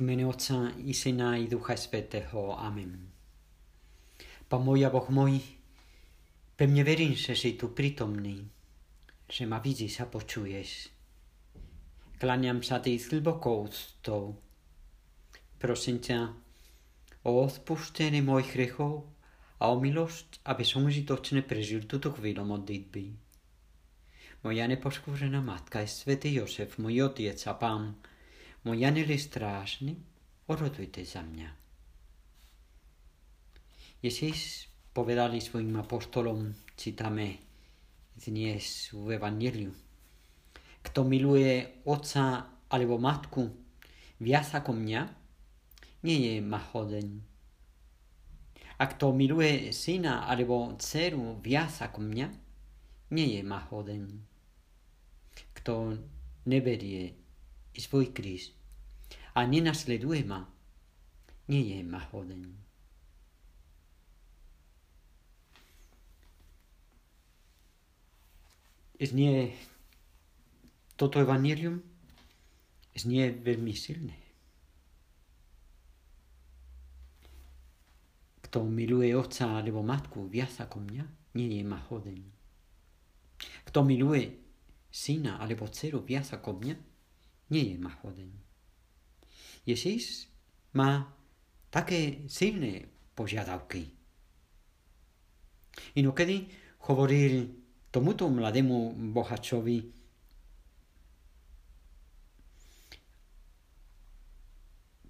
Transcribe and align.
V 0.00 0.08
mene 0.08 0.24
Otca 0.24 0.72
i 0.80 0.96
Syna 0.96 1.36
i 1.36 1.44
Ducha 1.44 1.76
Svetého. 1.76 2.56
Amen. 2.56 3.12
Pán 4.48 4.64
môj 4.64 4.88
a 4.88 4.90
Boh 4.90 5.04
môj, 5.12 5.44
pevne 6.56 6.80
verím, 6.88 7.12
že 7.12 7.36
si 7.36 7.52
tu 7.52 7.76
prítomný, 7.76 8.48
že 9.28 9.44
ma 9.44 9.60
vidíš 9.60 10.00
a 10.00 10.08
počuješ. 10.08 10.88
Kláňam 12.16 12.64
sa 12.64 12.80
ty 12.80 12.96
s 12.96 13.12
hlbokou 13.12 13.68
úctou. 13.68 14.40
Prosím 15.60 16.00
ťa 16.00 16.32
o 17.28 17.44
odpuštenie 17.44 18.24
mojich 18.24 18.56
hriechov 18.56 19.04
a 19.60 19.68
o 19.68 19.76
milosť, 19.76 20.40
aby 20.48 20.64
som 20.64 20.88
užitočne 20.88 21.44
prežil 21.44 21.84
túto 21.84 22.08
chvíľu 22.08 22.48
modlitby. 22.48 23.04
Moja 24.48 24.64
nepoškúžená 24.64 25.44
matka 25.44 25.84
je 25.84 25.92
svätý 25.92 26.32
Josef, 26.40 26.80
môj 26.80 27.12
otec 27.12 27.36
a 27.44 27.52
pán, 27.52 28.00
môj 28.64 28.84
aniel 28.84 29.08
je 29.08 29.20
strážny, 29.20 29.92
orodujte 30.48 31.00
za 31.04 31.24
mňa. 31.24 31.48
Ježíš 34.00 34.68
povedali 34.92 35.40
svojim 35.40 35.76
apoštolom, 35.76 36.52
citame 36.76 37.40
dnes 38.16 38.92
v 38.92 39.16
Evangeliu. 39.16 39.72
Kto 40.80 41.04
miluje 41.04 41.84
otca 41.84 42.48
alebo 42.72 42.96
matku 42.96 43.44
viac 44.20 44.48
ako 44.56 44.72
mňa, 44.76 45.00
nie 46.04 46.16
je 46.16 46.34
ma 46.40 46.60
hoden. 46.72 47.20
A 48.80 48.88
kto 48.88 49.12
miluje 49.12 49.72
syna 49.76 50.24
alebo 50.24 50.72
dceru 50.80 51.36
viac 51.44 51.84
ako 51.84 52.00
mňa, 52.00 52.26
nie 53.12 53.36
je 53.36 53.40
ma 53.44 53.60
hoden. 53.68 54.24
Kto 55.52 55.92
neberie 56.48 57.12
svoj 57.78 58.10
kríž 58.10 58.50
a 59.34 59.46
nenasleduje 59.46 60.26
ma, 60.26 60.48
nie 61.46 61.62
je 61.62 61.78
ma 61.86 62.02
hoden. 62.10 62.50
Znie 69.00 69.56
toto 71.00 71.16
evanelium 71.16 71.80
znie 72.92 73.32
veľmi 73.32 73.72
silné. 73.72 74.18
Kto 78.44 78.66
miluje 78.66 79.14
otca 79.14 79.56
alebo 79.56 79.80
matku 79.80 80.26
viac 80.26 80.52
ako 80.60 80.82
mňa, 80.84 81.04
nie 81.38 81.48
je 81.56 81.64
ma 81.64 81.78
hoden. 81.88 82.20
Kto 83.64 83.86
miluje 83.86 84.36
syna 84.90 85.38
alebo 85.38 85.70
dceru 85.70 86.02
viac 86.02 86.28
ako 86.34 86.60
mňa, 86.60 86.74
nie 87.50 87.74
je 87.74 87.76
ma 87.78 87.90
hoden. 88.02 88.30
Ježíš 89.66 90.30
má 90.72 91.10
také 91.70 92.24
silné 92.30 92.86
požiadavky. 93.14 93.90
Inokedy 95.94 96.46
hovoril 96.90 97.50
tomuto 97.90 98.30
mladému 98.30 98.94
bohačovi, 99.14 99.78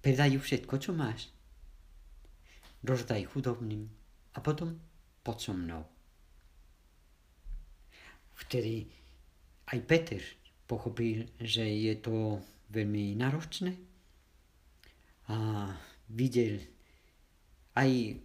predaj 0.00 0.38
všetko, 0.38 0.74
čo 0.78 0.90
máš. 0.94 1.28
Rozdaj 2.86 3.26
chudobným 3.34 3.90
a 4.32 4.38
potom 4.38 4.78
pod 5.26 5.42
so 5.42 5.52
mnou. 5.52 5.82
Vtedy 8.38 8.86
aj 9.68 9.78
Peter 9.84 10.22
pochopil, 10.68 11.24
že 11.40 11.64
je 11.64 11.96
to 11.96 12.38
veľmi 12.68 13.16
náročné 13.16 13.72
a 15.32 15.72
videl 16.12 16.60
aj 17.72 18.20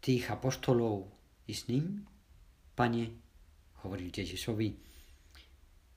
tých 0.00 0.24
apoštolov 0.32 1.04
i 1.44 1.52
s 1.52 1.68
ním, 1.68 2.08
pane, 2.72 3.12
hovoril 3.84 4.08
Ježišovi, 4.08 4.68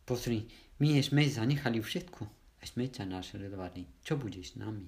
pozri, 0.04 0.44
my 0.84 1.00
sme 1.00 1.24
zanechali 1.24 1.80
všetko 1.80 2.24
a 2.60 2.64
sme 2.68 2.92
ťa 2.92 3.08
nasledovali. 3.08 4.04
Čo 4.04 4.20
budeš 4.20 4.56
s 4.56 4.60
nami? 4.60 4.88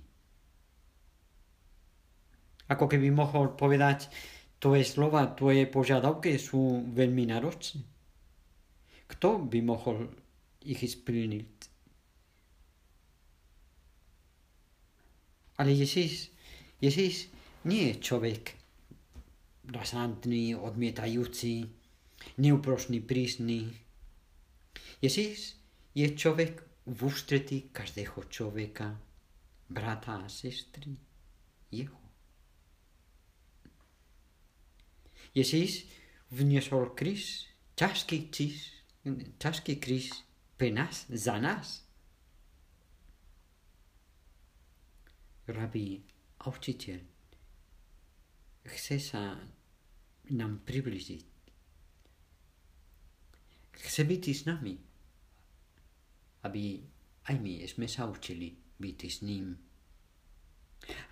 Ako 2.65 2.89
keby 2.89 3.13
mohol 3.13 3.53
povedať, 3.53 4.09
tvoje 4.57 4.83
slova, 4.83 5.29
tvoje 5.37 5.69
požiadavky 5.69 6.41
sú 6.41 6.81
veľmi 6.91 7.29
náročné. 7.29 7.85
Kto 9.05 9.37
by 9.45 9.59
mohol 9.61 10.09
splniť. 10.73 11.53
Ale 15.61 15.71
Ježíš, 15.71 16.33
Ježíš 16.81 17.29
nie 17.63 17.93
je 17.93 17.95
človek 18.01 18.57
razantný, 19.71 20.57
odmietajúci, 20.57 21.69
neúprošný, 22.37 22.99
prísny. 22.99 23.71
Ježíš 24.99 25.55
je 25.95 26.07
človek 26.11 26.59
v 26.85 26.99
ústretí 27.07 27.71
každého 27.71 28.27
človeka, 28.29 28.99
brata 29.69 30.21
a 30.21 30.29
sestry, 30.29 30.93
jeho. 31.71 31.97
Ježíš 35.33 35.87
vniesol 36.31 36.93
kríž, 36.93 37.49
ťažký 37.75 38.31
kríž, 38.31 38.71
ťažký 39.39 39.73
kríž 39.79 40.13
pre 40.57 40.71
nás, 40.71 41.05
za 41.09 41.39
nás. 41.39 41.83
Rabí 45.45 46.01
a 46.41 46.49
učiteľ 46.49 47.15
chce 48.65 48.97
sa 48.97 49.37
nám 50.33 50.65
približiť. 50.65 51.25
Chce 53.75 54.01
byť 54.01 54.23
s 54.33 54.41
nami, 54.49 54.73
aby 56.49 56.63
aj 57.29 57.35
my 57.37 57.53
sme 57.69 57.85
sa 57.85 58.09
učili 58.09 58.49
byť 58.81 58.99
s 59.05 59.21
ním. 59.21 59.53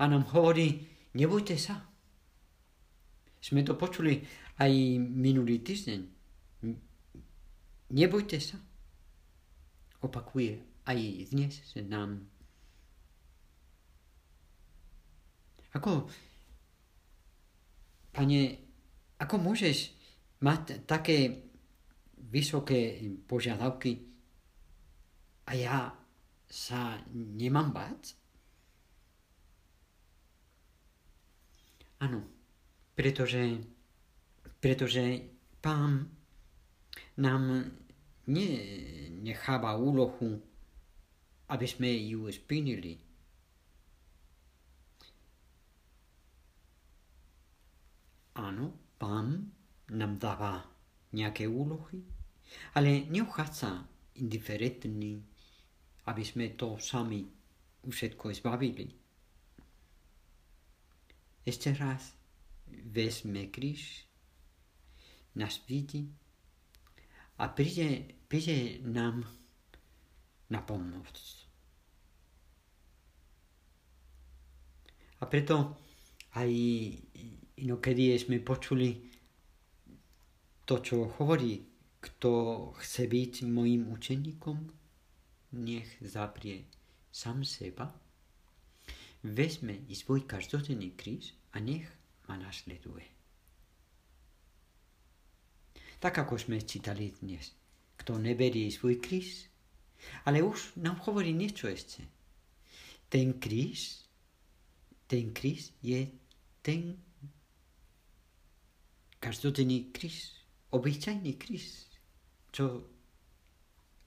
A 0.01 0.03
nám 0.09 0.25
hovorí, 0.33 0.81
nebojte 1.13 1.57
sa. 1.57 1.77
Sme 3.43 3.61
to 3.61 3.77
počuli 3.77 4.23
aj 4.57 4.71
minulý 4.97 5.61
týždeň. 5.61 6.01
Nebojte 7.93 8.39
sa 8.41 8.57
opakuje 10.03 10.59
aj 10.83 10.99
dnes 11.31 11.55
nám. 11.87 12.27
Ako, 15.73 16.05
pane, 18.13 18.41
ako 19.17 19.35
môžeš 19.41 19.89
mať 20.43 20.85
také 20.85 21.49
vysoké 22.29 22.99
požiadavky 23.25 24.05
a 25.49 25.51
ja 25.57 25.79
sa 26.45 27.01
nemám 27.09 27.73
báť? 27.73 28.13
Áno, 32.03 32.21
pretože, 32.93 33.63
pretože 34.59 35.25
pán 35.63 36.11
nám 37.17 37.71
necháva 39.23 39.79
úlohu, 39.79 40.35
aby 41.47 41.65
sme 41.65 41.87
ju 41.95 42.27
splnili. 42.27 42.99
Áno, 48.35 48.65
pán 48.99 49.47
nám 49.95 50.19
dáva 50.19 50.67
nejaké 51.15 51.47
úlohy, 51.47 52.03
ale 52.75 53.07
neuchádza 53.07 53.85
indiferentný, 54.19 55.21
aby 56.09 56.23
sme 56.25 56.51
to 56.57 56.75
sami 56.81 57.23
všetko 57.87 58.33
zbavili. 58.35 58.87
Ešte 61.43 61.75
raz 61.75 62.15
vezme 62.71 63.51
kríž, 63.51 64.07
nás 65.35 65.59
vidí 65.67 66.07
a 67.37 67.49
príde, 67.51 68.22
príde 68.33 68.81
nám 68.89 69.21
na 70.49 70.57
pomoc. 70.65 71.13
A 75.21 75.29
preto 75.29 75.77
aj 76.33 76.49
inokedy 77.61 78.17
sme 78.17 78.41
počuli 78.41 79.05
to, 80.65 80.81
čo 80.81 81.13
hovorí, 81.21 81.61
kto 82.01 82.31
chce 82.81 83.05
byť 83.05 83.33
mojim 83.53 83.93
učeníkom, 83.93 84.57
nech 85.61 86.01
zaprie 86.01 86.65
sám 87.13 87.45
seba, 87.45 87.85
vezme 89.21 89.85
i 89.85 89.93
svoj 89.93 90.25
každodenný 90.25 90.97
kríž 90.97 91.37
a 91.53 91.61
nech 91.61 91.85
ma 92.25 92.41
nasleduje. 92.41 93.05
Tak 96.01 96.25
ako 96.25 96.41
sme 96.41 96.57
čítali 96.65 97.13
dnes. 97.21 97.61
Kto 97.99 98.17
neberie 98.19 98.67
svoj 98.71 98.99
kríž, 98.99 99.47
ale 100.27 100.43
už 100.43 100.75
nám 100.79 100.99
hovorí 101.07 101.31
niečo 101.31 101.71
ešte. 101.71 102.03
ten 103.13 103.37
kríž, 103.37 104.01
ten 105.05 105.29
kríž 105.29 105.69
je 105.85 106.09
ten 106.65 106.97
každodenný 109.21 109.93
kríž, 109.93 110.33
obyčajný 110.73 111.37
kríž, 111.37 111.93
čo 112.49 112.81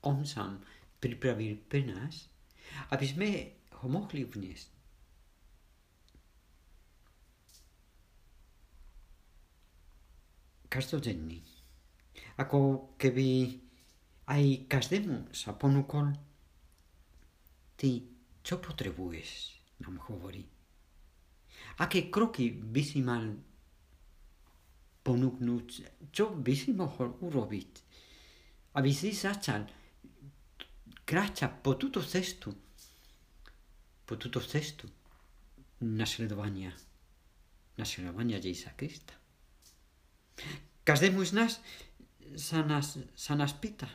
on 0.02 0.26
sám 0.26 0.58
pripravil 0.98 1.54
pre 1.70 1.86
nás, 1.86 2.26
aby 2.90 3.06
sme 3.06 3.28
ho 3.78 3.86
mohli 3.86 4.26
vniesť. 4.26 4.74
Každodenný. 10.66 11.46
Ako 12.42 12.90
keby 12.98 13.54
aj 14.26 14.66
každému 14.66 15.30
sa 15.30 15.54
ponúkol 15.54 16.10
ty, 17.78 18.02
čo 18.42 18.58
potrebuješ, 18.58 19.30
nám 19.86 20.02
hovorí. 20.10 20.42
Aké 21.82 22.08
kroky 22.10 22.50
by 22.50 22.82
si 22.82 23.04
mal 23.04 23.36
ponúknuť, 25.06 25.68
čo 26.10 26.34
by 26.34 26.54
si 26.56 26.74
mohol 26.74 27.14
urobiť, 27.22 27.70
aby 28.74 28.90
si 28.90 29.14
začal 29.14 29.62
kráčať 31.06 31.62
po 31.62 31.78
túto 31.78 32.02
cestu, 32.02 32.50
po 34.02 34.14
túto 34.18 34.42
cestu 34.42 34.90
nasledovania, 35.86 36.74
nasledovania 37.78 38.42
Ježíša 38.42 38.74
Krista. 38.74 39.14
Každému 40.82 41.22
z 41.22 41.32
nás 41.38 41.52
sa 42.34 42.66
nás, 42.66 42.98
sa 43.14 43.38
nás 43.38 43.54
pýta, 43.54 43.86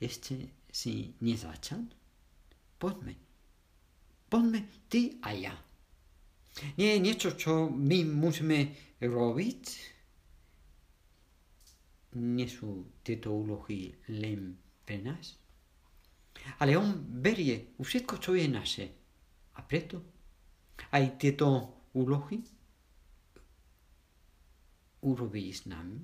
ešte 0.00 0.66
si 0.70 1.14
nezačal? 1.22 1.86
Poďme. 2.78 3.14
Poďme 4.28 4.60
ty 4.90 5.18
a 5.22 5.30
ja. 5.32 5.54
Nie 6.78 6.98
je 6.98 7.04
niečo, 7.04 7.30
čo 7.34 7.70
my 7.70 8.06
môžeme 8.06 8.74
robiť. 9.02 9.62
Nie 12.14 12.46
sú 12.46 12.98
tieto 13.02 13.34
úlohy 13.34 13.90
len 14.10 14.54
pre 14.86 15.02
nás. 15.02 15.34
Ale 16.62 16.78
on 16.78 16.94
berie 16.98 17.74
všetko, 17.78 18.14
čo 18.22 18.38
je 18.38 18.46
naše. 18.46 18.86
A 19.54 19.62
preto 19.62 20.02
aj 20.94 21.18
tieto 21.18 21.46
úlohy 21.94 22.42
urobí 25.04 25.52
s 25.52 25.66
nami, 25.66 26.00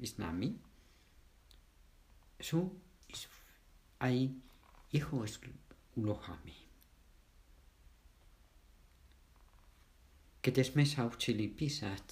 s 0.00 0.16
nami 0.16 0.48
sú 2.40 2.60
aj 4.00 4.16
jeho 4.94 5.16
úlohami. 5.98 6.56
Keď 10.44 10.54
sme 10.60 10.84
sa 10.84 11.08
učili 11.08 11.48
písať, 11.48 12.06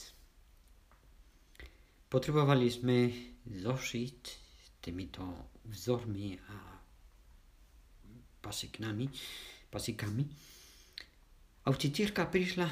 potrebovali 2.08 2.66
sme 2.72 2.98
zošiť 3.44 4.20
týmito 4.80 5.52
vzormi 5.68 6.34
a 6.48 6.56
pasiknami, 8.42 9.06
pasikami. 9.70 10.24
A 11.62 11.70
učiteľka 11.70 12.26
prišla 12.26 12.68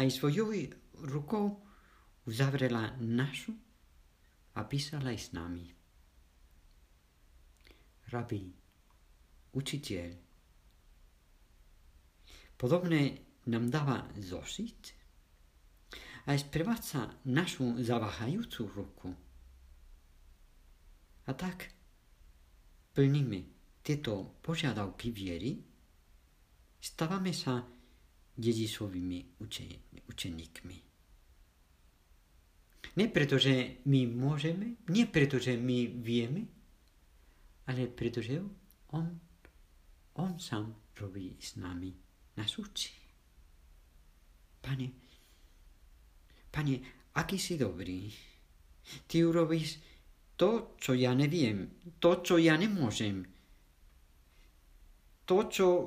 aj 0.00 0.06
svojou 0.08 0.56
rukou 1.04 1.60
uzavrela 2.24 2.96
našu 3.02 3.52
a 4.56 4.64
písala 4.64 5.12
aj 5.12 5.18
s 5.18 5.28
nami. 5.36 5.81
Rabi, 8.12 8.44
učiteľ, 9.56 10.08
podobne 12.60 13.02
nám 13.48 13.72
dáva 13.72 14.04
zošiť 14.20 14.80
a 16.28 16.36
sprevádza 16.36 17.08
našu 17.24 17.80
zaváhajúcu 17.80 18.62
ruku. 18.68 19.10
A 21.24 21.32
tak 21.32 21.72
plníme 22.92 23.40
tieto 23.80 24.38
požiadavky 24.44 25.08
viery, 25.08 25.56
stávame 26.78 27.32
sa 27.32 27.64
Ježišovými 28.36 29.40
učeníkmi. 30.06 30.76
Nie 32.92 33.08
preto, 33.08 33.40
že 33.40 33.80
my 33.88 34.04
môžeme, 34.04 34.76
nie 34.92 35.08
preto, 35.08 35.40
že 35.40 35.56
my 35.56 35.88
vieme, 36.04 36.61
ale 37.66 37.86
pretože 37.86 38.42
on, 38.92 39.20
on 40.14 40.38
sám 40.38 40.74
robí 41.00 41.36
s 41.40 41.56
nami, 41.56 41.94
nás 42.36 42.58
učí. 42.58 42.94
Pane, 44.60 44.88
pane, 46.50 46.78
aký 47.14 47.38
si 47.38 47.58
dobrý. 47.58 48.12
Ty 49.06 49.24
urobíš 49.24 49.78
to, 50.36 50.74
čo 50.78 50.94
ja 50.94 51.14
neviem, 51.14 51.70
to, 51.98 52.22
čo 52.22 52.34
ja 52.38 52.58
nemôžem, 52.58 53.22
to, 55.22 55.36
čo 55.46 55.86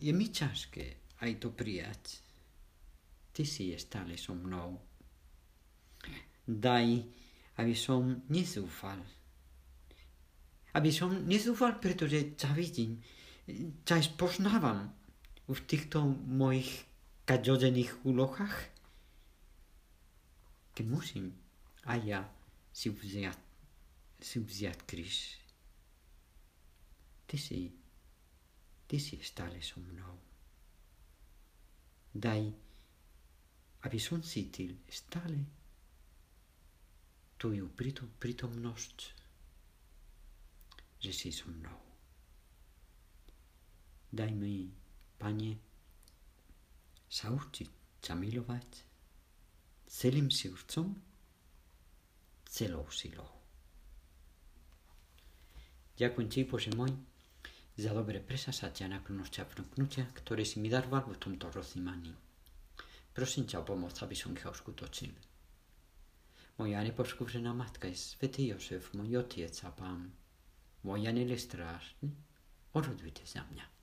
je 0.00 0.12
mi 0.12 0.26
ťažké 0.32 1.16
aj 1.20 1.30
to 1.40 1.48
prijať. 1.52 2.02
Ty 3.34 3.42
si 3.44 3.70
je 3.74 3.78
stále 3.78 4.16
so 4.16 4.32
mnou. 4.32 4.80
Daj, 6.44 6.88
aby 7.60 7.74
som 7.74 8.24
nezúfal. 8.30 9.00
Aby 10.74 10.90
som 10.90 11.14
nezúfal, 11.26 11.78
pretože 11.78 12.34
ťa 12.34 12.50
vidím, 12.52 12.98
ťa 13.86 14.02
spoznávam 14.02 14.90
v 15.46 15.58
týchto 15.64 16.02
mojich 16.28 16.84
každodenných 17.24 18.04
úlohách. 18.04 18.56
Keď 20.74 20.86
musím 20.90 21.30
aj 21.86 22.00
ja 22.02 22.20
si 22.74 22.90
vziať, 22.90 23.38
si 24.18 24.36
vziať 24.42 24.78
kríž. 24.82 25.38
Ty 27.30 27.36
si 27.38 27.70
Ty 28.84 29.00
si 29.00 29.16
stále 29.24 29.64
so 29.64 29.80
mnou. 29.80 30.14
Daj, 32.14 32.52
aby 33.82 33.98
som 33.98 34.20
cítil 34.20 34.76
stále 34.86 35.40
tvoju 37.40 37.72
prítomnosť, 38.20 39.13
že 41.04 41.12
si 41.12 41.28
so 41.28 41.52
mnou. 41.52 41.76
Daj 44.08 44.32
mi, 44.32 44.72
Pane, 45.20 45.52
sa 47.04 47.28
učiť 47.28 48.00
sa 48.00 48.16
milovať 48.16 48.68
celým 49.84 50.32
srdcom, 50.32 50.96
celou 52.48 52.88
silou. 52.88 53.28
Ďakujem 55.94 56.28
ti, 56.32 56.40
Bože 56.48 56.72
môj, 56.74 56.90
za 57.78 57.90
dobre 57.94 58.18
presasatia 58.18 58.86
a 58.86 58.98
naklonosť 58.98 59.34
a 59.42 59.44
vnúknutia, 59.46 60.04
ktoré 60.14 60.42
si 60.42 60.58
mi 60.58 60.70
daroval 60.70 61.10
v 61.10 61.20
tomto 61.20 61.50
rozímaní. 61.50 62.14
Prosím 63.14 63.46
ťa 63.46 63.62
o 63.62 63.64
pomoc, 63.66 63.94
aby 64.02 64.14
som 64.18 64.34
ich 64.34 64.42
uskutočil. 64.42 65.14
Moja 66.58 66.82
nepoškúžená 66.82 67.50
matka 67.50 67.90
je 67.90 67.98
svätý 67.98 68.50
Jozef, 68.50 68.94
môj 68.94 69.22
otec 69.22 69.54
a 69.66 69.70
pán. 69.74 70.23
Moja 70.84 71.12
nelestrážny, 71.12 72.12
orodujte 72.76 73.24
za 73.26 73.40
mňa. 73.50 73.73